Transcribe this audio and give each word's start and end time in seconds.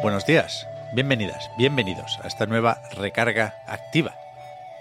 Buenos 0.00 0.24
días, 0.26 0.68
bienvenidas, 0.92 1.50
bienvenidos 1.58 2.20
a 2.22 2.28
esta 2.28 2.46
nueva 2.46 2.80
recarga 2.92 3.56
activa, 3.66 4.14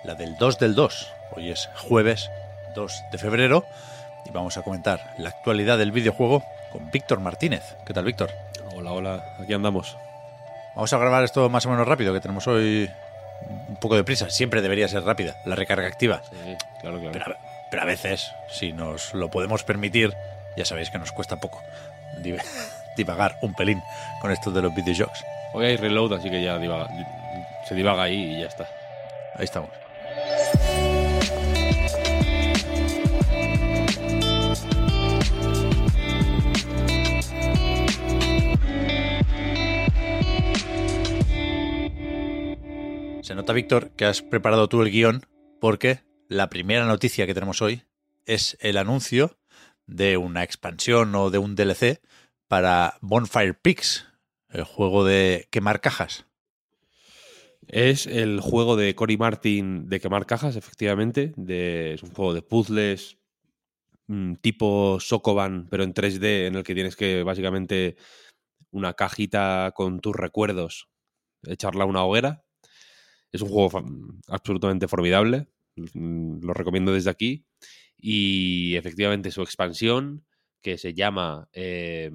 la 0.03 0.13
del 0.13 0.38
2 0.38 0.59
del 0.59 0.75
2. 0.75 1.13
Hoy 1.35 1.49
es 1.49 1.70
jueves 1.75 2.30
2 2.75 3.03
de 3.12 3.17
febrero 3.17 3.66
y 4.25 4.30
vamos 4.30 4.58
a 4.58 4.61
comentar 4.61 5.16
la 5.17 5.30
actualidad 5.30 5.80
del 5.80 5.91
videojuego 5.91 6.44
con 6.72 6.91
Víctor 6.91 7.20
Martínez. 7.20 7.63
¿Qué 7.84 7.95
tal, 7.95 8.05
Víctor? 8.05 8.30
Hola, 8.75 8.91
hola, 8.91 9.35
aquí 9.41 9.53
andamos. 9.53 9.98
Vamos 10.75 10.94
a 10.94 10.98
grabar 10.99 11.23
esto 11.23 11.49
más 11.49 11.66
o 11.66 11.72
menos 11.72 11.88
rápido, 11.88 12.13
que 12.13 12.22
tenemos 12.22 12.47
hoy 12.47 12.88
un 13.70 13.75
poco 13.77 13.95
de 13.95 14.03
prisa. 14.03 14.30
Siempre 14.30 14.61
debería 14.61 14.88
ser 14.88 15.03
rápida 15.03 15.38
la 15.45 15.55
recarga 15.55 15.88
activa. 15.88 16.22
Sí, 16.30 16.55
claro, 16.80 16.99
claro. 16.99 17.11
Pero, 17.11 17.25
pero 17.72 17.81
a 17.81 17.86
veces, 17.86 18.31
si 18.49 18.72
nos 18.72 19.16
lo 19.16 19.31
podemos 19.31 19.63
permitir, 19.63 20.13
ya 20.55 20.66
sabéis 20.66 20.91
que 20.91 20.99
nos 20.99 21.11
cuesta 21.11 21.38
poco 21.38 21.59
divagar 22.98 23.36
un 23.42 23.54
pelín 23.54 23.82
con 24.22 24.31
esto 24.31 24.52
de 24.52 24.62
los 24.62 24.73
videojuegos. 24.76 25.23
Hoy 25.53 25.66
hay 25.66 25.78
reload, 25.78 26.14
así 26.14 26.30
que 26.30 26.44
ya 26.44 26.58
divaga- 26.58 26.90
se 27.67 27.76
divaga 27.76 28.04
ahí 28.04 28.36
y 28.36 28.42
ya 28.42 28.48
está. 28.48 28.67
Ahí 29.36 29.45
estamos. 29.45 29.70
Se 43.22 43.36
nota, 43.36 43.52
Víctor, 43.54 43.92
que 43.92 44.06
has 44.06 44.22
preparado 44.22 44.70
tú 44.70 44.82
el 44.82 44.92
guion 44.92 45.26
porque 45.59 46.00
la 46.30 46.50
primera 46.50 46.86
noticia 46.86 47.26
que 47.26 47.34
tenemos 47.34 47.61
hoy 47.61 47.84
es 48.26 48.58
el 48.61 48.78
anuncio 48.78 49.38
de 49.86 50.16
una 50.17 50.44
expansión 50.44 51.14
o 51.16 51.30
de 51.30 51.38
un 51.38 51.56
DLC 51.56 52.00
para 52.48 52.98
Bonfire 53.02 53.53
Peaks, 53.53 54.06
el 54.50 54.64
juego 54.64 55.06
de 55.06 55.48
quemar 55.52 55.81
cajas. 55.81 56.26
Es 57.67 58.08
el 58.08 58.39
juego 58.39 58.78
de 58.78 58.95
Cory 58.95 59.17
Martin 59.17 59.89
de 59.89 60.00
quemar 60.00 60.26
cajas, 60.26 60.56
efectivamente. 60.56 61.34
Es 61.48 62.02
un 62.02 62.12
juego 62.12 62.34
de 62.34 62.42
puzzles 62.42 63.17
mm, 64.08 64.36
tipo 64.36 65.00
Sokoban, 65.02 65.67
pero 65.70 65.84
en 65.84 65.94
3D, 65.94 66.48
en 66.48 66.56
el 66.56 66.64
que 66.64 66.73
tienes 66.73 66.95
que 66.95 67.23
básicamente 67.23 67.98
una 68.72 68.94
cajita 68.94 69.73
con 69.76 70.00
tus 70.00 70.16
recuerdos, 70.16 70.89
echarla 71.44 71.84
a 71.84 71.88
una 71.88 72.04
hoguera. 72.04 72.45
Es 73.34 73.42
un 73.42 73.50
juego 73.50 73.84
absolutamente 74.28 74.88
formidable. 74.88 75.50
Lo 75.76 76.54
recomiendo 76.54 76.94
desde 76.94 77.09
aquí. 77.09 77.45
Y 77.98 78.76
efectivamente 78.76 79.32
su 79.32 79.42
expansión, 79.42 80.26
que 80.68 80.78
se 80.78 80.94
llama 80.94 81.48
eh, 81.54 82.12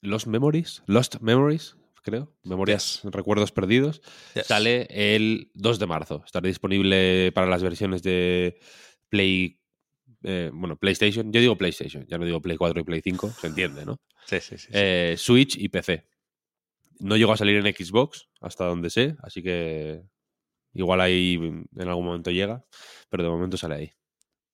Lost 0.00 0.28
Memories, 0.28 0.84
Lost 0.86 1.16
Memories, 1.20 1.76
creo, 2.04 2.32
Memorias, 2.44 3.00
Recuerdos 3.02 3.50
Perdidos, 3.50 4.00
Yes. 4.36 4.46
sale 4.46 4.86
el 4.90 5.50
2 5.54 5.80
de 5.80 5.86
marzo. 5.86 6.22
Estará 6.24 6.46
disponible 6.46 7.32
para 7.32 7.48
las 7.48 7.64
versiones 7.64 8.04
de 8.04 8.60
Play, 9.08 9.58
eh, 10.22 10.52
bueno, 10.54 10.76
PlayStation. 10.76 11.32
Yo 11.32 11.40
digo 11.40 11.58
PlayStation, 11.58 12.06
ya 12.06 12.16
no 12.16 12.24
digo 12.26 12.40
Play 12.40 12.56
4 12.56 12.80
y 12.80 12.84
Play 12.84 13.00
5, 13.02 13.32
se 13.40 13.48
entiende, 13.48 13.84
¿no? 13.84 14.00
Sí, 14.26 14.36
sí, 14.40 14.56
sí. 14.56 14.66
sí. 14.66 14.68
Eh, 14.72 15.16
Switch 15.18 15.56
y 15.56 15.68
PC. 15.68 16.06
No 17.00 17.16
llegó 17.16 17.32
a 17.32 17.36
salir 17.36 17.56
en 17.56 17.74
Xbox, 17.74 18.28
hasta 18.40 18.66
donde 18.66 18.88
sé, 18.90 19.16
así 19.24 19.42
que 19.42 20.04
igual 20.74 21.00
ahí 21.00 21.34
en 21.34 21.88
algún 21.88 22.04
momento 22.04 22.30
llega, 22.30 22.64
pero 23.08 23.24
de 23.24 23.30
momento 23.30 23.56
sale 23.56 23.74
ahí. 23.74 23.92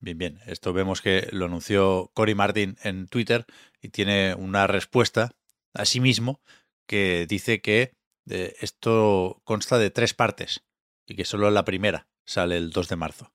Bien, 0.00 0.18
bien. 0.18 0.40
Esto 0.46 0.72
vemos 0.72 1.00
que 1.00 1.28
lo 1.32 1.46
anunció 1.46 2.10
Cory 2.14 2.34
Martin 2.34 2.76
en 2.82 3.08
Twitter 3.08 3.46
y 3.80 3.88
tiene 3.88 4.34
una 4.34 4.66
respuesta 4.66 5.32
a 5.74 5.84
sí 5.84 6.00
mismo 6.00 6.40
que 6.86 7.26
dice 7.28 7.60
que 7.60 7.92
eh, 8.28 8.54
esto 8.60 9.40
consta 9.44 9.78
de 9.78 9.90
tres 9.90 10.14
partes 10.14 10.64
y 11.06 11.16
que 11.16 11.24
solo 11.24 11.50
la 11.50 11.64
primera 11.64 12.08
sale 12.24 12.56
el 12.56 12.70
2 12.70 12.88
de 12.88 12.96
marzo. 12.96 13.32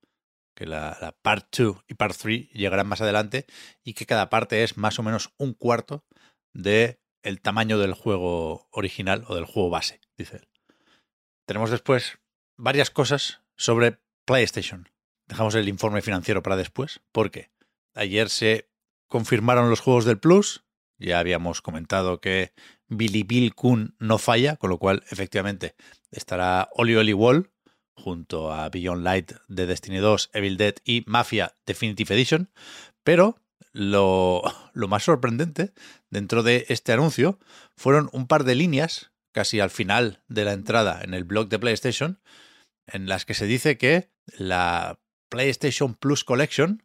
Que 0.55 0.66
la, 0.66 1.17
Part 1.22 1.55
2 1.57 1.85
y 1.88 1.94
Part 1.95 2.17
3 2.17 2.49
llegarán 2.51 2.88
más 2.88 3.01
adelante 3.01 3.45
y 3.83 3.93
que 3.93 4.05
cada 4.05 4.29
parte 4.29 4.63
es 4.63 4.78
más 4.78 4.99
o 4.99 5.03
menos 5.03 5.33
un 5.38 5.53
cuarto 5.53 6.05
de 6.53 6.99
el 7.23 7.41
tamaño 7.41 7.78
del 7.79 7.93
juego 7.93 8.67
original 8.72 9.23
o 9.28 9.35
del 9.35 9.45
juego 9.45 9.69
base, 9.69 10.01
dice 10.17 10.38
él. 10.38 10.47
Tenemos 11.45 11.72
después 11.72 12.19
varias 12.57 12.89
cosas 12.89 13.41
sobre 13.55 13.99
PlayStation. 14.25 14.89
Dejamos 15.31 15.55
el 15.55 15.69
informe 15.69 16.01
financiero 16.01 16.43
para 16.43 16.57
después, 16.57 16.99
porque 17.13 17.51
ayer 17.93 18.27
se 18.27 18.69
confirmaron 19.07 19.69
los 19.69 19.79
juegos 19.79 20.03
del 20.03 20.19
Plus. 20.19 20.65
Ya 20.99 21.19
habíamos 21.19 21.61
comentado 21.61 22.19
que 22.19 22.51
Billy 22.89 23.23
Bill 23.23 23.55
Kun 23.55 23.95
no 23.97 24.17
falla, 24.17 24.57
con 24.57 24.69
lo 24.69 24.77
cual 24.77 25.05
efectivamente 25.09 25.73
estará 26.11 26.67
Oli 26.73 26.97
Oli 26.97 27.13
Wall 27.13 27.49
junto 27.93 28.51
a 28.51 28.67
Beyond 28.67 29.05
Light 29.05 29.31
de 29.47 29.67
Destiny 29.67 29.99
2, 29.99 30.31
Evil 30.33 30.57
Dead 30.57 30.75
y 30.83 31.05
Mafia 31.07 31.55
Definitive 31.65 32.13
Edition. 32.13 32.51
Pero 33.05 33.39
lo, 33.71 34.41
lo 34.73 34.87
más 34.89 35.03
sorprendente 35.03 35.71
dentro 36.09 36.43
de 36.43 36.65
este 36.67 36.91
anuncio 36.91 37.39
fueron 37.77 38.09
un 38.11 38.27
par 38.27 38.43
de 38.43 38.55
líneas, 38.55 39.13
casi 39.31 39.61
al 39.61 39.69
final 39.69 40.23
de 40.27 40.43
la 40.43 40.51
entrada 40.51 40.99
en 41.01 41.13
el 41.13 41.23
blog 41.23 41.47
de 41.47 41.57
PlayStation, 41.57 42.19
en 42.85 43.07
las 43.07 43.23
que 43.23 43.33
se 43.33 43.45
dice 43.45 43.77
que 43.77 44.11
la 44.37 45.00
PlayStation 45.31 45.95
Plus 45.95 46.23
Collection, 46.23 46.83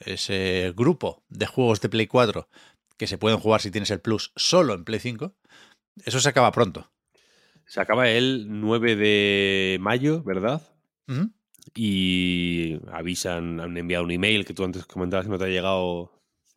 ese 0.00 0.72
grupo 0.74 1.22
de 1.28 1.46
juegos 1.46 1.80
de 1.82 1.88
Play 1.90 2.06
4 2.08 2.48
que 2.96 3.06
se 3.06 3.18
pueden 3.18 3.38
jugar 3.38 3.60
si 3.60 3.70
tienes 3.70 3.90
el 3.90 4.00
Plus 4.00 4.32
solo 4.36 4.74
en 4.74 4.84
Play 4.84 4.98
5, 5.00 5.36
eso 6.04 6.18
se 6.18 6.28
acaba 6.28 6.50
pronto. 6.50 6.90
Se 7.66 7.80
acaba 7.80 8.08
el 8.08 8.46
9 8.48 8.96
de 8.96 9.78
mayo, 9.80 10.22
¿verdad? 10.22 10.62
Y 11.74 12.78
avisan, 12.92 13.60
han 13.60 13.76
enviado 13.76 14.04
un 14.04 14.10
email 14.10 14.44
que 14.44 14.54
tú 14.54 14.64
antes 14.64 14.86
comentabas 14.86 15.26
que 15.26 15.30
no 15.32 15.38
te 15.38 15.44
ha 15.44 15.48
llegado. 15.48 16.10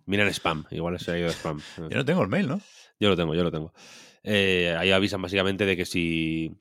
Mira 0.06 0.24
en 0.24 0.30
spam, 0.34 0.66
igual 0.72 1.00
se 1.00 1.12
ha 1.12 1.18
ido 1.20 1.28
a 1.28 1.32
spam. 1.32 1.60
Yo 1.90 1.98
no 1.98 2.06
tengo 2.06 2.22
el 2.22 2.30
mail, 2.30 2.48
¿no? 2.48 2.62
Yo 3.00 3.10
lo 3.10 3.16
tengo, 3.18 3.36
yo 3.36 3.44
lo 3.44 3.52
tengo. 3.52 3.74
Eh, 4.24 4.76
ahí 4.78 4.92
avisan 4.92 5.22
básicamente 5.22 5.66
de 5.66 5.78
que 5.78 5.86
si 5.86 6.56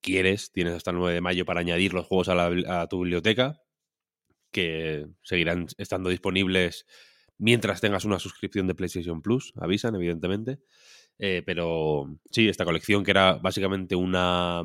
quieres, 0.00 0.50
tienes 0.52 0.74
hasta 0.74 0.90
el 0.90 0.96
9 0.98 1.14
de 1.14 1.20
mayo 1.20 1.44
para 1.44 1.60
añadir 1.60 1.94
los 1.94 2.06
juegos 2.06 2.28
a, 2.28 2.34
la 2.34 2.50
bibli- 2.50 2.68
a 2.68 2.86
tu 2.88 3.00
biblioteca, 3.00 3.61
que 4.52 5.06
seguirán 5.22 5.66
estando 5.78 6.10
disponibles 6.10 6.86
mientras 7.38 7.80
tengas 7.80 8.04
una 8.04 8.18
suscripción 8.20 8.66
de 8.68 8.74
PlayStation 8.74 9.22
Plus, 9.22 9.52
avisan, 9.56 9.94
evidentemente. 9.96 10.60
Eh, 11.18 11.42
pero 11.44 12.18
sí, 12.30 12.48
esta 12.48 12.64
colección 12.64 13.04
que 13.04 13.10
era 13.10 13.34
básicamente 13.34 13.96
una. 13.96 14.62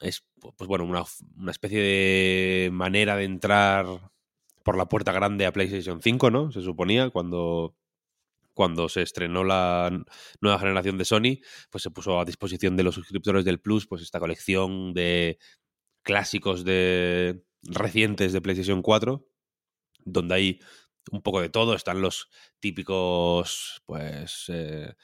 Es, 0.00 0.26
pues 0.56 0.68
bueno, 0.68 0.84
una, 0.84 1.04
una 1.36 1.50
especie 1.50 1.80
de 1.80 2.70
manera 2.72 3.16
de 3.16 3.24
entrar 3.24 3.86
por 4.64 4.76
la 4.76 4.88
puerta 4.88 5.12
grande 5.12 5.46
a 5.46 5.52
PlayStation 5.52 6.00
5, 6.02 6.30
¿no? 6.30 6.50
Se 6.52 6.62
suponía, 6.62 7.10
cuando, 7.10 7.76
cuando 8.54 8.88
se 8.88 9.02
estrenó 9.02 9.44
la 9.44 9.90
nueva 10.40 10.58
generación 10.58 10.98
de 10.98 11.04
Sony, 11.04 11.40
pues 11.70 11.82
se 11.82 11.90
puso 11.90 12.18
a 12.20 12.24
disposición 12.24 12.76
de 12.76 12.84
los 12.84 12.94
suscriptores 12.94 13.44
del 13.44 13.60
Plus, 13.60 13.86
pues 13.86 14.02
esta 14.02 14.20
colección 14.20 14.94
de 14.94 15.38
clásicos 16.02 16.64
de 16.64 17.44
recientes 17.62 18.32
de 18.32 18.40
PlayStation 18.40 18.82
4, 18.82 19.26
donde 20.04 20.34
hay 20.34 20.60
un 21.10 21.22
poco 21.22 21.40
de 21.40 21.48
todo. 21.48 21.74
Están 21.74 22.00
los 22.02 22.28
típicos, 22.60 23.82
pues, 23.86 24.44
eh, 24.48 24.94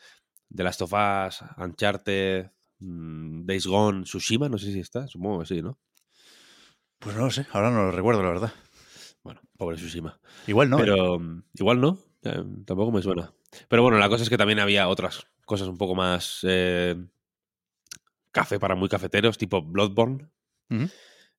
The 0.55 0.63
Last 0.63 0.83
of 0.83 0.93
Us, 0.93 1.45
Uncharted, 1.57 2.51
mm, 2.79 3.45
Days 3.45 3.67
Gone, 3.67 4.05
Tsushima, 4.05 4.49
no 4.49 4.59
sé 4.59 4.73
si 4.73 4.81
está, 4.81 5.07
supongo 5.09 5.41
que 5.41 5.47
sí, 5.47 5.63
¿no? 5.63 5.79
Pues 6.99 7.17
no 7.17 7.27
lo 7.27 7.31
sé, 7.31 7.47
ahora 7.53 7.71
no 7.71 7.85
lo 7.85 7.91
recuerdo, 7.93 8.23
la 8.23 8.31
verdad. 8.31 8.53
Bueno, 9.23 9.41
pobre 9.57 9.77
Tsushima. 9.77 10.19
Igual 10.47 10.71
no. 10.71 10.79
¿eh? 10.79 10.83
Pero 10.83 11.19
mm, 11.19 11.45
igual 11.55 11.81
no, 11.81 11.99
eh, 12.23 12.45
tampoco 12.65 12.91
me 12.91 13.03
suena. 13.03 13.33
Pero 13.69 13.83
bueno, 13.83 13.99
la 13.99 14.09
cosa 14.09 14.23
es 14.23 14.31
que 14.31 14.39
también 14.39 14.59
había 14.59 14.89
otras 14.89 15.27
cosas 15.45 15.69
un 15.69 15.79
poco 15.79 15.95
más 15.95 16.41
eh, 16.43 16.97
café 18.31 18.59
para 18.59 18.75
muy 18.75 18.89
cafeteros, 18.89 19.39
tipo 19.39 19.63
Bloodborne. 19.63 20.29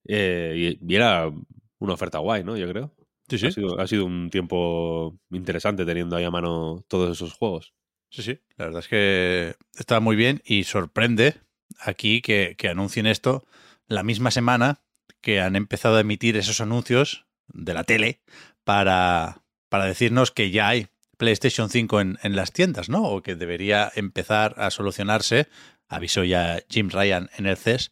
Eh, 0.06 0.78
y, 0.82 0.92
y 0.92 0.96
era 0.96 1.32
una 1.80 1.94
oferta 1.94 2.20
guay, 2.20 2.44
¿no? 2.44 2.58
Yo 2.58 2.68
creo. 2.70 2.94
Sí, 3.30 3.38
sí. 3.38 3.48
Ha, 3.48 3.52
sido, 3.52 3.80
ha 3.80 3.88
sido 3.88 4.06
un 4.06 4.30
tiempo 4.30 5.20
interesante 5.32 5.86
teniendo 5.86 6.16
ahí 6.16 6.24
a 6.24 6.32
mano 6.32 6.84
todos 6.88 7.16
esos 7.16 7.34
juegos. 7.34 7.74
Sí, 8.10 8.24
sí. 8.24 8.40
La 8.58 8.66
verdad 8.66 8.80
es 8.80 8.88
que 8.88 9.56
está 9.78 10.00
muy 10.00 10.16
bien 10.16 10.42
y 10.44 10.64
sorprende 10.64 11.36
aquí 11.80 12.22
que, 12.22 12.56
que 12.58 12.70
anuncien 12.70 13.06
esto 13.06 13.46
la 13.88 14.04
misma 14.04 14.32
semana 14.32 14.82
que 15.22 15.42
han 15.42 15.56
empezado 15.56 15.98
a 15.98 16.02
emitir 16.02 16.38
esos 16.38 16.62
anuncios 16.62 17.28
de 17.48 17.74
la 17.74 17.84
tele 17.84 18.22
para, 18.64 19.44
para 19.70 19.86
decirnos 19.86 20.32
que 20.32 20.50
ya 20.50 20.70
hay 20.70 20.88
PlayStation 21.18 21.70
5 21.70 22.02
en, 22.02 22.20
en, 22.24 22.36
las 22.36 22.52
tiendas, 22.52 22.90
¿no? 22.90 23.04
O 23.04 23.22
que 23.22 23.36
debería 23.36 23.92
empezar 23.96 24.56
a 24.58 24.72
solucionarse, 24.72 25.50
avisó 25.88 26.24
ya 26.24 26.62
Jim 26.70 26.90
Ryan 26.90 27.30
en 27.38 27.46
el 27.46 27.58
CES, 27.58 27.92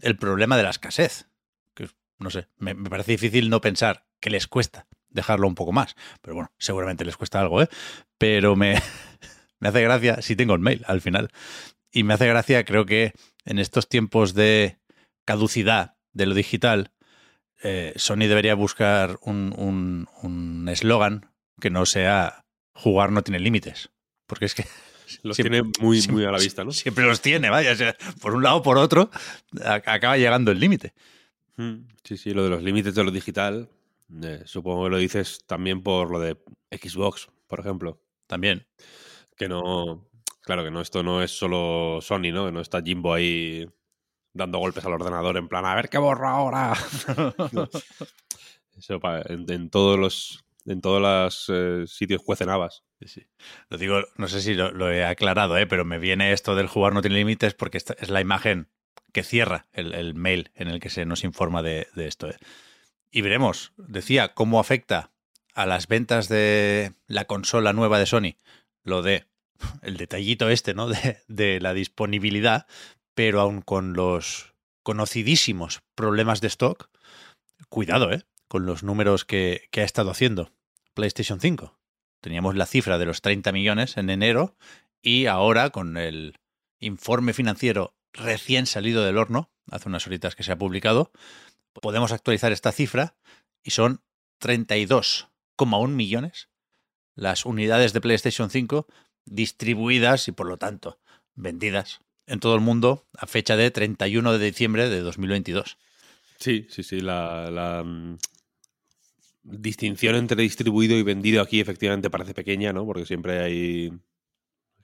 el 0.00 0.16
problema 0.16 0.56
de 0.56 0.62
la 0.62 0.70
escasez. 0.70 1.27
No 2.18 2.30
sé, 2.30 2.48
me, 2.56 2.74
me 2.74 2.90
parece 2.90 3.12
difícil 3.12 3.50
no 3.50 3.60
pensar 3.60 4.06
que 4.20 4.30
les 4.30 4.46
cuesta 4.46 4.86
dejarlo 5.08 5.46
un 5.46 5.54
poco 5.54 5.72
más. 5.72 5.94
Pero 6.20 6.34
bueno, 6.34 6.52
seguramente 6.58 7.04
les 7.04 7.16
cuesta 7.16 7.40
algo, 7.40 7.62
¿eh? 7.62 7.68
Pero 8.18 8.56
me, 8.56 8.80
me 9.60 9.68
hace 9.68 9.82
gracia, 9.82 10.22
si 10.22 10.36
tengo 10.36 10.54
el 10.54 10.60
mail 10.60 10.84
al 10.86 11.00
final, 11.00 11.30
y 11.90 12.02
me 12.02 12.14
hace 12.14 12.26
gracia, 12.26 12.64
creo 12.64 12.86
que 12.86 13.12
en 13.44 13.58
estos 13.58 13.88
tiempos 13.88 14.34
de 14.34 14.78
caducidad 15.24 15.96
de 16.12 16.26
lo 16.26 16.34
digital, 16.34 16.92
eh, 17.62 17.92
Sony 17.96 18.26
debería 18.28 18.54
buscar 18.54 19.18
un 19.22 20.66
eslogan 20.70 21.12
un, 21.14 21.20
un 21.22 21.30
que 21.60 21.70
no 21.70 21.86
sea 21.86 22.44
jugar 22.72 23.10
no 23.10 23.22
tiene 23.22 23.40
límites. 23.40 23.90
Porque 24.26 24.44
es 24.44 24.54
que. 24.54 24.64
Los 25.22 25.36
siempre, 25.36 25.62
tiene 25.62 25.72
muy, 25.80 26.02
siempre, 26.02 26.16
muy 26.16 26.24
a 26.26 26.30
la 26.30 26.38
vista, 26.38 26.64
¿no? 26.64 26.70
Siempre 26.70 27.06
los 27.06 27.22
tiene, 27.22 27.48
vaya. 27.48 27.72
O 27.72 27.76
sea, 27.76 27.96
por 28.20 28.34
un 28.34 28.42
lado 28.42 28.56
o 28.56 28.62
por 28.62 28.76
otro, 28.76 29.10
acaba 29.64 30.18
llegando 30.18 30.50
el 30.50 30.60
límite. 30.60 30.92
Sí, 32.04 32.16
sí, 32.16 32.32
lo 32.32 32.44
de 32.44 32.50
los 32.50 32.62
límites 32.62 32.94
de 32.94 33.02
lo 33.02 33.10
digital, 33.10 33.68
eh, 34.22 34.42
supongo 34.44 34.84
que 34.84 34.90
lo 34.90 34.98
dices 34.98 35.44
también 35.44 35.82
por 35.82 36.10
lo 36.10 36.20
de 36.20 36.38
Xbox, 36.70 37.28
por 37.48 37.60
ejemplo. 37.60 38.00
También. 38.28 38.66
Que 39.36 39.48
no. 39.48 40.08
Claro, 40.42 40.64
que 40.64 40.70
no, 40.70 40.80
esto 40.80 41.02
no 41.02 41.22
es 41.22 41.32
solo 41.32 41.98
Sony, 42.00 42.30
¿no? 42.32 42.46
Que 42.46 42.52
no 42.52 42.60
está 42.60 42.82
Jimbo 42.82 43.12
ahí 43.12 43.66
dando 44.32 44.58
golpes 44.58 44.84
al 44.84 44.92
ordenador 44.92 45.36
en 45.36 45.48
plan, 45.48 45.64
a 45.64 45.74
ver 45.74 45.88
qué 45.88 45.98
borro 45.98 46.28
ahora. 46.28 46.74
Eso 48.78 49.00
en, 49.26 49.50
en, 49.50 49.70
todos 49.70 49.98
los 49.98 50.44
en 50.64 50.80
todos 50.80 51.02
los 51.02 51.46
eh, 51.48 51.84
sitios 51.88 52.22
cuecen 52.22 52.50
habas. 52.50 52.84
Sí, 53.00 53.08
sí. 53.08 53.26
Lo 53.68 53.78
digo, 53.78 54.02
no 54.16 54.28
sé 54.28 54.40
si 54.40 54.54
lo, 54.54 54.70
lo 54.70 54.92
he 54.92 55.04
aclarado, 55.04 55.58
¿eh? 55.58 55.66
pero 55.66 55.84
me 55.84 55.98
viene 55.98 56.32
esto 56.32 56.54
del 56.54 56.68
jugar 56.68 56.92
no 56.92 57.02
tiene 57.02 57.16
límites 57.16 57.54
porque 57.54 57.78
esta 57.78 57.94
es 57.98 58.10
la 58.10 58.20
imagen 58.20 58.68
que 59.12 59.22
cierra 59.22 59.66
el, 59.72 59.94
el, 59.94 60.14
mail 60.14 60.50
en 60.54 60.68
el 60.68 60.80
que 60.80 60.90
se 60.90 61.04
nos 61.04 61.24
informa 61.24 61.62
de, 61.62 61.88
de 61.94 62.06
esto. 62.06 62.28
¿eh? 62.28 62.36
Y 63.10 63.22
veremos, 63.22 63.72
decía, 63.76 64.34
cómo 64.34 64.60
afecta 64.60 65.10
a 65.54 65.66
las 65.66 65.88
ventas 65.88 66.28
de 66.28 66.92
la 67.06 67.24
consola 67.24 67.72
nueva 67.72 67.98
de 67.98 68.06
Sony 68.06 68.36
lo 68.84 69.02
de 69.02 69.26
el 69.82 69.96
detallito 69.96 70.48
este, 70.48 70.74
¿no? 70.74 70.88
De, 70.88 71.18
de 71.28 71.60
la 71.60 71.74
disponibilidad, 71.74 72.66
pero 73.14 73.40
aún 73.40 73.60
con 73.60 73.92
los 73.92 74.54
conocidísimos 74.82 75.82
problemas 75.94 76.40
de 76.40 76.48
stock, 76.48 76.88
cuidado, 77.68 78.12
¿eh? 78.12 78.22
Con 78.48 78.64
los 78.64 78.82
números 78.82 79.24
que, 79.24 79.68
que 79.70 79.82
ha 79.82 79.84
estado 79.84 80.10
haciendo 80.10 80.52
PlayStation 80.94 81.40
5. 81.40 81.78
Teníamos 82.20 82.56
la 82.56 82.66
cifra 82.66 82.98
de 82.98 83.06
los 83.06 83.20
30 83.20 83.52
millones 83.52 83.96
en 83.96 84.10
enero 84.10 84.56
y 85.02 85.26
ahora 85.26 85.70
con 85.70 85.96
el 85.96 86.38
informe 86.80 87.32
financiero 87.32 87.94
recién 88.18 88.66
salido 88.66 89.04
del 89.04 89.16
horno, 89.16 89.50
hace 89.70 89.88
unas 89.88 90.06
horitas 90.06 90.34
que 90.34 90.42
se 90.42 90.52
ha 90.52 90.58
publicado, 90.58 91.12
podemos 91.72 92.12
actualizar 92.12 92.52
esta 92.52 92.72
cifra 92.72 93.16
y 93.62 93.70
son 93.70 94.02
32,1 94.40 95.88
millones 95.88 96.48
las 97.14 97.46
unidades 97.46 97.92
de 97.92 98.00
PlayStation 98.00 98.50
5 98.50 98.86
distribuidas 99.24 100.28
y 100.28 100.32
por 100.32 100.46
lo 100.46 100.56
tanto 100.56 101.00
vendidas 101.34 102.00
en 102.26 102.40
todo 102.40 102.54
el 102.54 102.60
mundo 102.60 103.06
a 103.16 103.26
fecha 103.26 103.56
de 103.56 103.70
31 103.70 104.32
de 104.32 104.44
diciembre 104.44 104.88
de 104.88 105.00
2022. 105.00 105.78
Sí, 106.38 106.66
sí, 106.70 106.82
sí, 106.82 107.00
la, 107.00 107.82
um, 107.84 108.18
distinción 109.42 110.14
entre 110.14 110.42
distribuido 110.42 110.96
y 110.96 111.02
vendido 111.02 111.42
aquí 111.42 111.60
efectivamente 111.60 112.10
parece 112.10 112.34
pequeña, 112.34 112.72
¿no? 112.72 112.84
Porque 112.86 113.06
siempre 113.06 113.40
hay... 113.40 113.92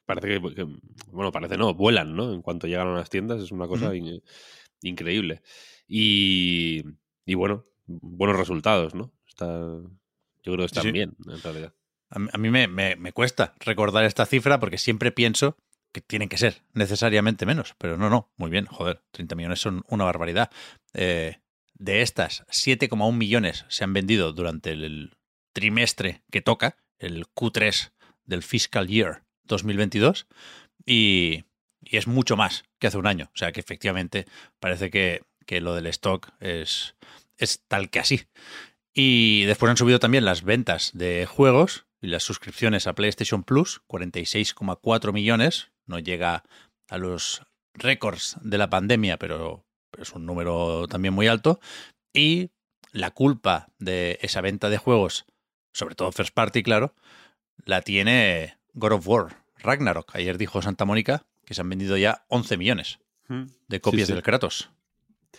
Parece 0.06 0.28
que, 0.28 0.54
que 0.54 0.66
bueno, 1.08 1.32
parece 1.32 1.56
no, 1.56 1.74
vuelan, 1.74 2.14
¿no? 2.14 2.32
En 2.32 2.42
cuanto 2.42 2.66
llegan 2.66 2.88
a 2.88 2.94
las 2.94 3.10
tiendas, 3.10 3.40
es 3.42 3.52
una 3.52 3.66
cosa 3.66 3.88
uh 3.88 3.92
-huh. 3.92 3.98
in, 3.98 4.22
increíble. 4.82 5.42
Y, 5.86 6.82
y, 7.24 7.34
bueno, 7.34 7.66
buenos 7.86 8.36
resultados, 8.36 8.94
¿no? 8.94 9.12
Está, 9.26 9.46
yo 9.46 10.52
creo 10.52 10.58
que 10.58 10.64
están 10.64 10.84
sí, 10.84 10.92
bien, 10.92 11.16
en 11.26 11.42
realidad. 11.42 11.74
A, 12.10 12.16
a 12.32 12.38
mí 12.38 12.50
me, 12.50 12.68
me, 12.68 12.96
me 12.96 13.12
cuesta 13.12 13.54
recordar 13.60 14.04
esta 14.04 14.26
cifra 14.26 14.60
porque 14.60 14.78
siempre 14.78 15.10
pienso 15.10 15.56
que 15.94 16.00
tienen 16.00 16.28
que 16.28 16.36
ser 16.38 16.62
necesariamente 16.72 17.46
menos, 17.46 17.74
pero 17.78 17.96
no, 17.96 18.10
no, 18.10 18.32
muy 18.36 18.50
bien, 18.50 18.66
joder, 18.66 19.02
30 19.12 19.36
millones 19.36 19.60
son 19.60 19.84
una 19.88 20.04
barbaridad. 20.04 20.50
Eh, 20.92 21.38
de 21.74 22.02
estas, 22.02 22.44
7,1 22.48 23.16
millones 23.16 23.64
se 23.68 23.84
han 23.84 23.92
vendido 23.92 24.32
durante 24.32 24.72
el 24.72 25.16
trimestre 25.52 26.22
que 26.30 26.42
toca, 26.42 26.76
el 26.98 27.26
Q3 27.26 27.92
del 28.24 28.42
fiscal 28.42 28.88
year 28.88 29.24
2022, 29.44 30.26
y, 30.86 31.44
y, 31.82 31.96
es 31.96 32.06
mucho 32.06 32.36
más 32.36 32.64
que 32.78 32.86
hace 32.86 32.98
un 32.98 33.06
año. 33.06 33.30
O 33.34 33.36
sea 33.36 33.52
que 33.52 33.60
efectivamente 33.60 34.26
parece 34.60 34.90
que, 34.90 35.22
que 35.46 35.60
lo 35.60 35.74
del 35.74 35.86
stock 35.86 36.32
es, 36.40 36.94
es 37.38 37.62
tal 37.68 37.90
que 37.90 38.00
así. 38.00 38.26
Y 38.92 39.44
después 39.44 39.70
han 39.70 39.76
subido 39.76 39.98
también 39.98 40.24
las 40.24 40.42
ventas 40.42 40.92
de 40.94 41.26
juegos 41.26 41.86
y 42.00 42.06
las 42.06 42.22
suscripciones 42.22 42.86
a 42.86 42.94
PlayStation 42.94 43.42
Plus, 43.42 43.82
46,4 43.88 45.12
millones, 45.12 45.72
no 45.86 45.98
llega 45.98 46.44
a 46.88 46.98
los 46.98 47.42
récords 47.74 48.36
de 48.42 48.58
la 48.58 48.70
pandemia, 48.70 49.18
pero 49.18 49.64
es 49.98 50.12
un 50.12 50.26
número 50.26 50.86
también 50.88 51.14
muy 51.14 51.26
alto. 51.26 51.60
Y 52.12 52.50
la 52.92 53.10
culpa 53.10 53.68
de 53.78 54.18
esa 54.22 54.40
venta 54.40 54.70
de 54.70 54.78
juegos, 54.78 55.26
sobre 55.72 55.94
todo 55.94 56.12
First 56.12 56.34
Party, 56.34 56.62
claro, 56.62 56.94
la 57.64 57.82
tiene 57.82 58.58
God 58.74 58.92
of 58.92 59.08
War, 59.08 59.44
Ragnarok. 59.58 60.14
Ayer 60.14 60.38
dijo 60.38 60.62
Santa 60.62 60.84
Mónica 60.84 61.26
que 61.44 61.54
se 61.54 61.60
han 61.60 61.68
vendido 61.68 61.96
ya 61.96 62.24
11 62.28 62.56
millones 62.56 62.98
de 63.68 63.80
copias 63.80 64.06
sí, 64.06 64.06
sí. 64.06 64.12
del 64.12 64.22
Kratos. 64.22 64.70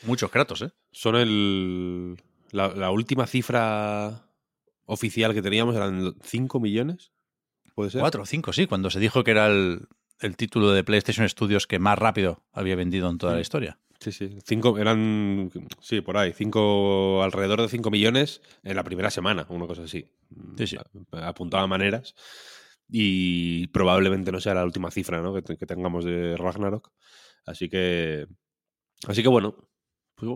Muchos 0.03 0.31
Kratos, 0.31 0.61
¿eh? 0.61 0.71
Son 0.91 1.15
el. 1.15 2.17
La, 2.51 2.69
la, 2.69 2.91
última 2.91 3.27
cifra 3.27 4.29
oficial 4.85 5.33
que 5.33 5.41
teníamos 5.41 5.75
eran 5.75 6.15
5 6.21 6.59
millones. 6.59 7.11
¿Puede 7.73 7.89
ser? 7.89 8.01
4 8.01 8.21
o 8.21 8.25
5, 8.25 8.53
sí, 8.53 8.67
cuando 8.67 8.89
se 8.89 8.99
dijo 8.99 9.24
que 9.24 9.31
era 9.31 9.48
el, 9.48 9.88
el 10.19 10.38
título 10.38 10.71
de 10.71 10.83
PlayStation 10.83 11.27
Studios 11.27 11.67
que 11.67 11.79
más 11.79 12.00
rápido 12.00 12.43
había 12.53 12.75
vendido 12.75 13.10
en 13.10 13.17
toda 13.17 13.33
sí. 13.33 13.36
la 13.36 13.41
historia. 13.41 13.79
Sí, 14.00 14.12
sí. 14.12 14.38
Cinco, 14.43 14.77
eran, 14.77 15.51
sí, 15.79 16.01
por 16.01 16.17
ahí, 16.17 16.33
cinco, 16.33 17.24
alrededor 17.24 17.62
de 17.62 17.69
5 17.69 17.89
millones 17.89 18.41
en 18.63 18.75
la 18.75 18.83
primera 18.83 19.10
semana, 19.10 19.45
una 19.50 19.67
cosa 19.67 19.83
así. 19.83 20.05
Sí, 20.57 20.67
sí. 20.67 20.77
Apuntaba 21.12 21.65
maneras. 21.65 22.13
Y 22.88 23.68
probablemente 23.68 24.32
no 24.32 24.39
sea 24.39 24.54
la 24.54 24.63
última 24.63 24.92
cifra 24.92 25.22
¿no? 25.22 25.34
que, 25.34 25.58
que, 25.58 25.65
tengamos 25.65 26.06
de 26.06 26.38
Ragnarok. 26.38 26.92
Así 27.46 27.70
que. 27.70 28.27
Así 29.08 29.24
que 29.24 29.30
bueno. 29.30 29.56
Pues, 30.15 30.32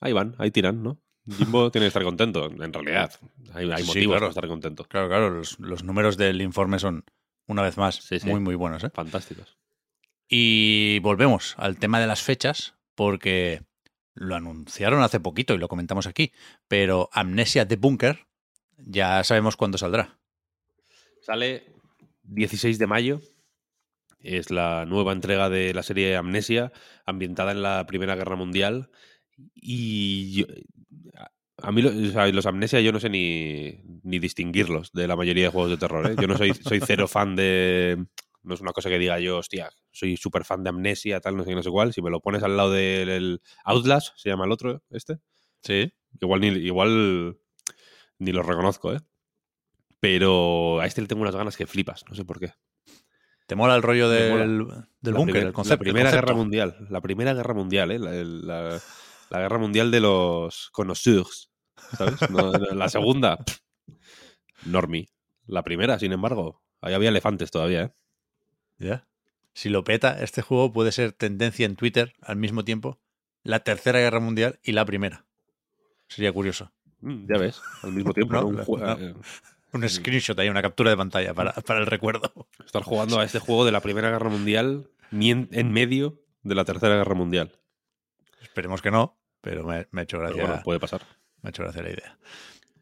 ahí 0.00 0.12
van, 0.12 0.34
ahí 0.38 0.50
tiran, 0.50 0.82
¿no? 0.82 1.00
Jimbo 1.26 1.70
tiene 1.72 1.84
que 1.84 1.88
estar 1.88 2.04
contento, 2.04 2.46
en 2.46 2.72
realidad. 2.72 3.12
Hay, 3.54 3.70
hay 3.70 3.82
sí, 3.82 3.88
motivos 3.88 4.12
claro. 4.12 4.20
para 4.20 4.30
estar 4.30 4.48
contento. 4.48 4.84
Claro, 4.84 5.08
claro. 5.08 5.30
Los, 5.30 5.58
los, 5.58 5.84
números 5.84 6.16
del 6.16 6.42
informe 6.42 6.78
son, 6.78 7.04
una 7.46 7.62
vez 7.62 7.76
más, 7.76 7.96
sí, 7.96 8.18
sí. 8.18 8.28
muy, 8.28 8.40
muy 8.40 8.54
buenos. 8.54 8.84
¿eh? 8.84 8.90
Fantásticos. 8.92 9.56
Y 10.28 10.98
volvemos 11.00 11.54
al 11.58 11.78
tema 11.78 12.00
de 12.00 12.06
las 12.06 12.22
fechas, 12.22 12.74
porque 12.94 13.62
lo 14.14 14.34
anunciaron 14.36 15.02
hace 15.02 15.20
poquito 15.20 15.54
y 15.54 15.58
lo 15.58 15.68
comentamos 15.68 16.06
aquí, 16.06 16.32
pero 16.68 17.08
Amnesia 17.12 17.64
de 17.64 17.76
Bunker 17.76 18.26
ya 18.78 19.22
sabemos 19.24 19.56
cuándo 19.56 19.78
saldrá. 19.78 20.18
Sale 21.24 21.64
16 22.24 22.78
de 22.78 22.86
mayo. 22.86 23.20
Es 24.20 24.50
la 24.50 24.84
nueva 24.84 25.12
entrega 25.12 25.48
de 25.48 25.72
la 25.72 25.82
serie 25.82 26.16
Amnesia, 26.16 26.70
ambientada 27.06 27.52
en 27.52 27.62
la 27.62 27.86
Primera 27.86 28.14
Guerra 28.14 28.36
Mundial. 28.36 28.90
Y 29.54 30.32
yo, 30.32 30.46
a 31.62 31.72
mí 31.72 31.82
o 31.82 32.12
sea, 32.12 32.26
los 32.28 32.44
Amnesia 32.44 32.82
yo 32.82 32.92
no 32.92 33.00
sé 33.00 33.08
ni, 33.08 33.80
ni, 34.02 34.18
distinguirlos 34.18 34.92
de 34.92 35.08
la 35.08 35.16
mayoría 35.16 35.44
de 35.44 35.48
juegos 35.48 35.70
de 35.70 35.78
terror. 35.78 36.10
¿eh? 36.10 36.16
Yo 36.20 36.28
no 36.28 36.36
soy, 36.36 36.52
soy 36.62 36.80
cero 36.84 37.08
fan 37.08 37.34
de... 37.36 38.04
No 38.42 38.52
es 38.52 38.60
una 38.60 38.72
cosa 38.72 38.90
que 38.90 38.98
diga 38.98 39.18
yo, 39.18 39.38
hostia, 39.38 39.70
soy 39.92 40.18
súper 40.18 40.44
fan 40.44 40.62
de 40.62 40.68
Amnesia, 40.68 41.20
tal, 41.20 41.38
no 41.38 41.44
sé, 41.44 41.54
no 41.54 41.62
sé 41.62 41.70
cuál. 41.70 41.94
Si 41.94 42.02
me 42.02 42.10
lo 42.10 42.20
pones 42.20 42.42
al 42.42 42.58
lado 42.58 42.70
del 42.70 43.40
Outlast, 43.64 44.14
se 44.16 44.28
llama 44.28 44.44
el 44.44 44.52
otro, 44.52 44.82
este. 44.90 45.20
Sí. 45.62 45.90
Igual 46.20 46.42
ni, 46.42 46.48
igual 46.48 47.38
ni 48.18 48.32
lo 48.32 48.42
reconozco, 48.42 48.92
¿eh? 48.92 48.98
Pero 50.04 50.80
a 50.80 50.86
este 50.86 51.00
le 51.00 51.06
tengo 51.06 51.22
unas 51.22 51.34
ganas 51.34 51.56
que 51.56 51.66
flipas, 51.66 52.04
no 52.06 52.14
sé 52.14 52.26
por 52.26 52.38
qué. 52.38 52.52
¿Te 53.46 53.54
mola 53.54 53.74
el 53.74 53.80
rollo 53.80 54.10
del, 54.10 54.66
del 55.00 55.14
búnker, 55.14 55.44
el 55.44 55.54
concepto? 55.54 55.82
La 55.82 55.90
Primera 55.90 56.10
Guerra 56.10 56.34
Mundial. 56.34 56.76
La 56.90 57.00
Primera 57.00 57.32
Guerra 57.32 57.54
Mundial, 57.54 57.90
¿eh? 57.90 57.98
La, 57.98 58.12
la, 58.12 58.80
la 59.30 59.38
guerra 59.38 59.56
mundial 59.56 59.90
de 59.90 60.00
los 60.00 60.68
connoisseurs. 60.72 61.50
¿sabes? 61.96 62.20
la 62.30 62.90
segunda, 62.90 63.38
Normi. 64.66 65.08
La 65.46 65.62
primera, 65.62 65.98
sin 65.98 66.12
embargo, 66.12 66.62
ahí 66.82 66.92
había 66.92 67.08
elefantes 67.08 67.50
todavía, 67.50 67.84
¿eh? 67.84 67.94
Ya. 68.76 69.08
Si 69.54 69.70
lo 69.70 69.84
peta, 69.84 70.22
este 70.22 70.42
juego 70.42 70.70
puede 70.70 70.92
ser 70.92 71.12
tendencia 71.12 71.64
en 71.64 71.76
Twitter 71.76 72.12
al 72.20 72.36
mismo 72.36 72.62
tiempo, 72.62 73.00
la 73.42 73.60
tercera 73.60 74.00
guerra 74.00 74.20
mundial 74.20 74.60
y 74.62 74.72
la 74.72 74.84
primera. 74.84 75.24
Sería 76.08 76.30
curioso. 76.30 76.72
Mm, 77.00 77.26
ya 77.26 77.38
ves, 77.38 77.62
al 77.82 77.92
mismo 77.92 78.12
tiempo. 78.12 78.44
Un, 78.44 78.58
eh, 78.58 79.14
mm. 79.80 79.88
screenshot 79.88 80.38
ahí, 80.38 80.48
una 80.48 80.62
captura 80.62 80.90
de 80.90 80.96
pantalla 80.96 81.34
para, 81.34 81.54
el 81.78 81.86
recuerdo. 81.86 82.48
Estar 82.64 82.82
jugando 82.82 83.20
a 83.20 83.24
este 83.24 83.38
juego 83.38 83.64
de 83.64 83.72
la 83.72 83.80
Primera 83.80 84.10
Guerra 84.10 84.30
Mundial 84.30 84.90
en, 85.10 85.72
medio 85.72 86.20
de 86.42 86.54
la 86.54 86.64
Tercera 86.64 86.96
Guerra 86.96 87.14
Mundial. 87.14 87.52
Esperemos 88.42 88.82
que 88.82 88.90
no, 88.90 89.18
pero 89.40 89.64
me, 89.64 89.86
ha 89.90 90.02
hecho 90.02 90.18
gracia. 90.18 90.62
puede 90.62 90.80
pasar. 90.80 91.02
Me 91.42 91.48
ha 91.48 91.50
hecho 91.50 91.62
gracia 91.62 91.82
la 91.82 91.90
idea. 91.90 92.18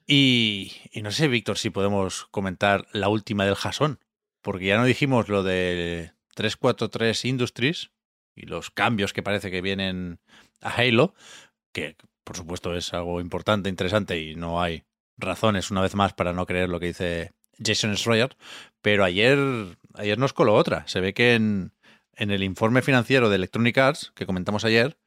Y, 0.06 0.72
no 1.02 1.10
sé, 1.10 1.28
Víctor, 1.28 1.58
si 1.58 1.70
podemos 1.70 2.26
comentar 2.26 2.86
la 2.92 3.08
última 3.08 3.44
del 3.44 3.54
Jason, 3.54 4.00
porque 4.40 4.66
ya 4.66 4.76
no 4.76 4.84
dijimos 4.84 5.28
lo 5.28 5.42
de 5.42 6.12
343 6.34 7.24
Industries 7.24 7.90
y 8.34 8.46
los 8.46 8.70
cambios 8.70 9.12
que 9.12 9.22
parece 9.22 9.50
que 9.50 9.62
vienen 9.62 10.20
a 10.60 10.70
Halo, 10.70 11.14
que 11.72 11.96
por 12.24 12.36
supuesto 12.36 12.74
es 12.76 12.92
algo 12.94 13.20
importante, 13.20 13.68
interesante 13.68 14.20
y 14.20 14.36
no 14.36 14.60
hay 14.60 14.84
razones 15.22 15.70
una 15.70 15.80
vez 15.80 15.94
más 15.94 16.12
para 16.12 16.32
no 16.32 16.46
creer 16.46 16.68
lo 16.68 16.80
que 16.80 16.86
dice 16.86 17.32
Jason 17.64 17.96
Schreier, 17.96 18.36
pero 18.80 19.04
ayer, 19.04 19.38
ayer 19.94 20.18
nos 20.18 20.32
coló 20.32 20.54
otra. 20.54 20.86
Se 20.86 21.00
ve 21.00 21.14
que 21.14 21.34
en, 21.34 21.72
en 22.14 22.30
el 22.30 22.42
informe 22.42 22.82
financiero 22.82 23.28
de 23.28 23.36
Electronic 23.36 23.78
Arts 23.78 24.12
que 24.14 24.26
comentamos 24.26 24.64
ayer, 24.64 24.98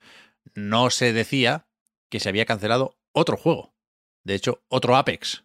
no 0.54 0.90
se 0.90 1.14
decía 1.14 1.66
que 2.10 2.20
se 2.20 2.30
había 2.30 2.46
cancelado 2.46 2.98
otro 3.12 3.38
juego. 3.38 3.74
De 4.24 4.36
hecho, 4.36 4.64
otro 4.68 4.96
Apex, 4.96 5.44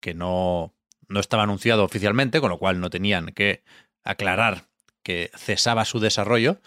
que 0.00 0.14
no, 0.14 0.74
no 1.08 1.20
estaba 1.20 1.42
anunciado 1.42 1.84
oficialmente, 1.84 2.40
con 2.40 2.50
lo 2.50 2.58
cual 2.58 2.80
no 2.80 2.90
tenían 2.90 3.26
que 3.32 3.62
aclarar 4.04 4.68
que 5.02 5.30
cesaba 5.36 5.84
su 5.84 6.00
desarrollo, 6.00 6.60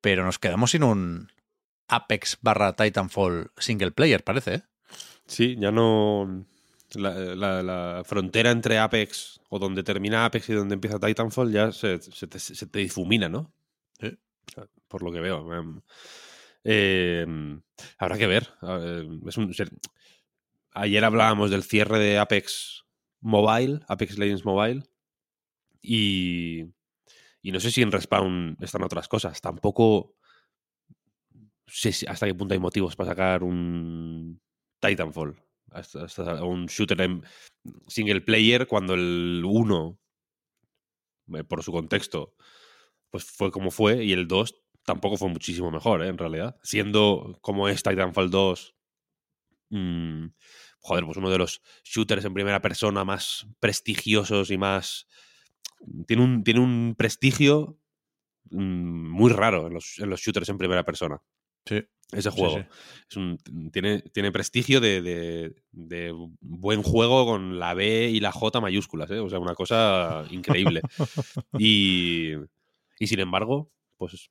pero 0.00 0.24
nos 0.24 0.38
quedamos 0.38 0.72
sin 0.72 0.82
un 0.82 1.30
Apex 1.88 2.38
barra 2.40 2.74
Titanfall 2.74 3.50
single 3.58 3.90
player, 3.90 4.24
parece. 4.24 4.54
¿eh? 4.54 4.62
Sí, 5.26 5.56
ya 5.58 5.70
no... 5.70 6.46
La, 6.94 8.02
frontera 8.04 8.50
entre 8.50 8.78
Apex 8.78 9.40
o 9.48 9.58
donde 9.58 9.82
termina 9.82 10.24
Apex 10.24 10.48
y 10.50 10.54
donde 10.54 10.74
empieza 10.74 10.98
Titanfall 10.98 11.52
ya 11.52 11.72
se, 11.72 11.98
te, 11.98 12.78
difumina, 12.78 13.28
¿no? 13.28 13.52
Por 14.88 15.02
lo 15.02 15.12
que 15.12 15.20
veo. 15.20 15.52
Em, 15.54 15.80
em, 16.64 17.62
habrá 17.98 18.18
que 18.18 18.26
ver. 18.26 18.48
ayer 20.72 21.04
hablábamos 21.04 21.50
del 21.50 21.62
cierre 21.62 21.98
de 21.98 22.18
Apex 22.18 22.84
Mobile, 23.20 23.80
Apex 23.88 24.18
Legends 24.18 24.44
Mobile, 24.44 24.82
y, 25.80 26.64
y 27.42 27.52
no 27.52 27.60
sé 27.60 27.70
si 27.70 27.82
en 27.82 27.92
Respawn 27.92 28.56
están 28.60 28.82
otras 28.82 29.08
cosas. 29.08 29.40
Tampoco 29.40 30.16
sé 31.66 32.06
hasta 32.06 32.26
qué 32.26 32.34
punto 32.34 32.54
hay 32.54 32.60
motivos 32.60 32.96
para 32.96 33.10
sacar 33.10 33.42
un 33.42 34.40
Titanfall. 34.80 35.36
Hasta, 35.72 36.44
un 36.44 36.66
shooter 36.66 37.00
en 37.00 37.24
single 37.88 38.20
player 38.20 38.66
cuando 38.66 38.94
el 38.94 39.42
1, 39.44 39.98
eh, 41.34 41.44
por 41.44 41.62
su 41.62 41.72
contexto, 41.72 42.34
pues 43.10 43.24
fue 43.24 43.50
como 43.50 43.70
fue 43.70 44.04
y 44.04 44.12
el 44.12 44.26
2 44.28 44.54
tampoco 44.84 45.16
fue 45.16 45.28
muchísimo 45.28 45.70
mejor, 45.70 46.02
¿eh? 46.02 46.08
en 46.08 46.18
realidad. 46.18 46.56
Siendo 46.62 47.38
como 47.40 47.68
es 47.68 47.82
Titanfall 47.82 48.30
2, 48.30 48.74
mm, 49.70 50.26
joder, 50.80 51.04
pues 51.04 51.16
uno 51.16 51.30
de 51.30 51.38
los 51.38 51.62
shooters 51.84 52.24
en 52.24 52.34
primera 52.34 52.60
persona 52.60 53.04
más 53.04 53.46
prestigiosos 53.60 54.50
y 54.50 54.58
más... 54.58 55.06
Tiene 56.06 56.22
un, 56.22 56.44
tiene 56.44 56.60
un 56.60 56.94
prestigio 56.96 57.78
mm, 58.50 59.10
muy 59.10 59.32
raro 59.32 59.66
en 59.66 59.74
los, 59.74 59.98
en 59.98 60.10
los 60.10 60.20
shooters 60.20 60.48
en 60.48 60.58
primera 60.58 60.84
persona. 60.84 61.20
Sí. 61.66 61.82
Ese 62.12 62.30
juego. 62.30 62.64
Es 63.08 63.16
un, 63.16 63.38
tiene, 63.72 64.00
tiene 64.00 64.30
prestigio 64.30 64.80
de, 64.80 65.54
de, 65.72 66.14
buen 66.40 66.82
juego 66.82 67.24
con 67.24 67.58
la 67.58 67.72
B 67.72 68.10
y 68.10 68.20
la 68.20 68.32
J 68.32 68.60
mayúsculas, 68.60 69.10
¿eh? 69.10 69.18
O 69.18 69.30
sea, 69.30 69.38
una 69.38 69.54
cosa 69.54 70.24
increíble. 70.30 70.82
y, 71.58 72.32
y 72.98 73.06
sin 73.06 73.20
embargo, 73.20 73.72
pues 73.96 74.30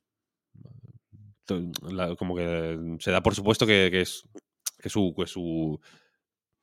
como 2.18 2.36
que 2.36 2.96
se 3.00 3.10
da 3.10 3.22
por 3.22 3.34
supuesto 3.34 3.66
que, 3.66 4.00
es 4.00 4.28
que 4.78 4.88
su, 4.88 5.14
que 5.16 5.26
su 5.26 5.80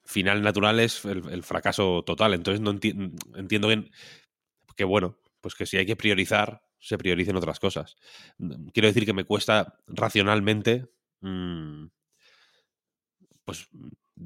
final 0.04 0.42
natural 0.42 0.80
es 0.80 1.04
el, 1.06 1.44
fracaso 1.44 2.04
total. 2.04 2.34
Entonces 2.34 2.62
no 2.62 2.72
entiendo 2.72 3.68
bien 3.68 3.92
que 4.76 4.86
bueno, 4.86 5.18
pues 5.42 5.56
que 5.56 5.66
si 5.66 5.78
hay 5.78 5.86
que 5.86 5.96
priorizar, 5.96 6.62
se 6.80 6.98
prioricen 6.98 7.36
otras 7.36 7.60
cosas. 7.60 7.98
Quiero 8.74 8.88
decir 8.88 9.06
que 9.06 9.14
me 9.14 9.26
cuesta 9.26 9.80
racionalmente 9.88 10.88
mm, 11.22 11.88
pues 13.46 13.70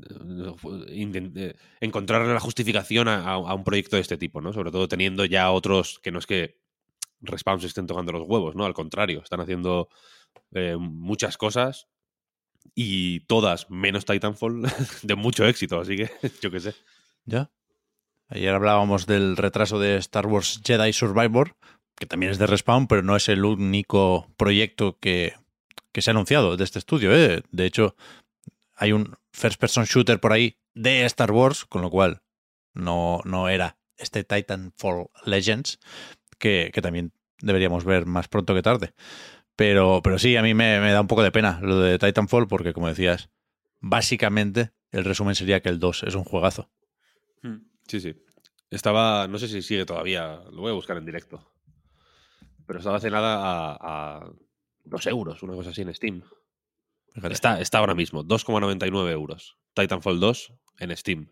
eh, 0.10 1.56
encontrar 1.82 2.26
la 2.26 2.40
justificación 2.40 3.08
a, 3.08 3.38
un 3.38 3.64
proyecto 3.64 3.96
de 3.96 4.02
este 4.02 4.18
tipo, 4.18 4.42
¿no? 4.42 4.52
Sobre 4.52 4.72
todo 4.72 4.88
teniendo 4.88 5.26
ya 5.26 5.52
otros 5.52 6.00
que 6.00 6.12
no 6.12 6.20
es 6.20 6.26
que 6.26 6.60
Respawn 7.22 7.62
se 7.62 7.68
estén 7.68 7.88
tocando 7.88 8.12
los 8.12 8.28
huevos, 8.28 8.56
¿no? 8.56 8.66
Al 8.66 8.74
contrario, 8.74 9.22
están 9.22 9.40
haciendo 9.40 9.90
eh, 10.52 10.76
muchas 10.78 11.38
cosas 11.38 11.88
y 12.76 13.22
todas, 13.22 13.70
menos 13.70 14.06
Titanfall, 14.06 14.64
de 15.04 15.16
mucho 15.16 15.46
éxito, 15.46 15.80
así 15.80 15.96
que 15.96 16.12
yo 16.42 16.52
qué 16.52 16.60
sé. 16.60 16.76
Ya. 17.26 17.52
Ayer 18.30 18.54
hablábamos 18.54 19.06
del 19.06 19.38
retraso 19.38 19.80
de 19.80 19.98
Star 19.98 20.26
Wars 20.26 20.62
Jedi 20.66 20.92
Survivor, 20.92 21.56
que 21.96 22.08
también 22.08 22.32
es 22.32 22.40
de 22.40 22.48
Respawn, 22.48 22.88
pero 22.88 23.04
no 23.04 23.16
es 23.16 23.30
el 23.30 23.46
único 23.46 24.28
proyecto 24.38 24.98
que, 25.00 25.34
que 25.94 26.02
se 26.02 26.10
ha 26.10 26.14
anunciado 26.14 26.58
de 26.58 26.64
este 26.66 26.80
estudio. 26.80 27.16
¿eh? 27.16 27.44
De 27.52 27.66
hecho, 27.66 27.96
hay 28.76 28.92
un 28.92 29.16
first 29.32 29.60
person 29.60 29.86
shooter 29.86 30.20
por 30.20 30.34
ahí 30.34 30.58
de 30.74 31.06
Star 31.06 31.32
Wars, 31.32 31.64
con 31.66 31.82
lo 31.82 31.90
cual 31.90 32.22
no, 32.74 33.22
no 33.24 33.48
era 33.48 33.78
este 33.96 34.24
Titanfall 34.24 35.08
Legends, 35.26 35.80
que, 36.38 36.72
también 36.82 37.14
deberíamos 37.40 37.86
ver 37.86 38.06
más 38.06 38.28
pronto 38.28 38.54
que 38.54 38.62
tarde. 38.62 38.94
Pero, 39.56 40.02
pero 40.04 40.18
sí, 40.18 40.36
a 40.36 40.42
mí 40.42 40.54
me, 40.54 40.80
da 40.80 41.00
un 41.00 41.08
poco 41.08 41.24
de 41.24 41.32
pena 41.32 41.60
lo 41.62 41.80
de 41.80 42.00
Titanfall, 42.00 42.48
porque 42.48 42.74
como 42.74 42.88
decías, 42.88 43.30
básicamente 43.80 44.72
el 44.92 45.06
resumen 45.06 45.36
sería 45.36 45.62
que 45.62 45.70
el 45.70 45.80
2 45.80 46.04
es 46.04 46.16
un 46.16 46.24
juegazo. 46.24 46.70
Hmm. 47.44 47.68
Sí, 47.88 48.00
sí. 48.00 48.16
Estaba, 48.72 49.28
no 49.28 49.38
sé 49.38 49.48
si 49.48 49.62
sigue 49.62 49.86
todavía, 49.86 50.42
lo 50.52 50.62
voy 50.62 50.72
a 50.72 50.76
buscar 50.76 50.98
en 50.98 51.06
directo. 51.06 51.48
Pero 52.66 52.80
estaba 52.80 52.98
hace 52.98 53.12
nada 53.12 53.78
a, 53.80 54.32
2 54.86 55.08
euros, 55.08 55.44
una 55.44 55.54
cosa 55.54 55.72
así 55.72 55.82
en 55.82 55.94
Steam. 55.94 56.24
Está, 57.30 57.62
está 57.62 57.78
ahora 57.78 57.94
mismo, 57.94 58.24
2,99 58.24 59.12
euros. 59.12 59.58
Titanfall 59.74 60.20
2 60.20 60.54
en 60.80 60.98
Steam. 60.98 61.32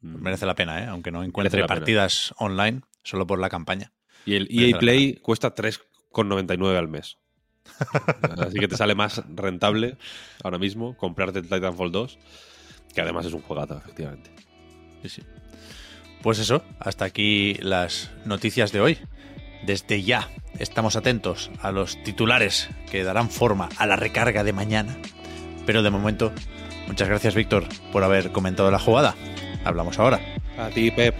Merece 0.00 0.46
la 0.46 0.54
pena, 0.54 0.82
¿eh? 0.82 0.86
aunque 0.86 1.10
no 1.10 1.22
encuentre 1.22 1.66
partidas 1.66 2.34
online, 2.38 2.82
solo 3.02 3.26
por 3.26 3.38
la 3.38 3.48
campaña. 3.48 3.92
Y 4.24 4.34
el 4.34 4.48
EA 4.50 4.78
Play 4.78 5.16
cuesta 5.16 5.54
3,99 5.54 6.76
al 6.76 6.88
mes. 6.88 7.18
Así 8.38 8.58
que 8.58 8.68
te 8.68 8.76
sale 8.76 8.94
más 8.94 9.22
rentable 9.28 9.98
ahora 10.42 10.58
mismo 10.58 10.96
comprarte 10.96 11.40
el 11.40 11.48
Titanfall 11.48 11.92
2, 11.92 12.18
que 12.94 13.00
además 13.00 13.26
es 13.26 13.32
un 13.32 13.42
juegazo, 13.42 13.76
efectivamente. 13.76 14.30
Sí, 15.02 15.08
sí. 15.08 15.22
Pues 16.22 16.38
eso, 16.38 16.64
hasta 16.80 17.04
aquí 17.04 17.54
las 17.60 18.10
noticias 18.24 18.72
de 18.72 18.80
hoy. 18.80 18.98
Desde 19.62 20.02
ya 20.02 20.30
estamos 20.58 20.96
atentos 20.96 21.50
a 21.60 21.70
los 21.72 22.02
titulares 22.02 22.68
que 22.90 23.04
darán 23.04 23.30
forma 23.30 23.68
a 23.76 23.86
la 23.86 23.96
recarga 23.96 24.44
de 24.44 24.52
mañana. 24.52 24.96
Pero 25.66 25.82
de 25.82 25.90
momento, 25.90 26.32
muchas 26.86 27.08
gracias 27.08 27.34
Víctor 27.34 27.64
por 27.92 28.04
haber 28.04 28.32
comentado 28.32 28.70
la 28.70 28.78
jugada. 28.78 29.14
Hablamos 29.64 29.98
ahora. 29.98 30.20
A 30.58 30.68
ti, 30.70 30.90
Pep. 30.90 31.14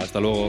Hasta 0.00 0.20
luego. 0.20 0.48